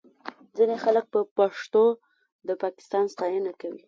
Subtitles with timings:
[0.55, 1.83] ځینې خلک په پښتو
[2.47, 3.79] د پاکستان ستاینه کوي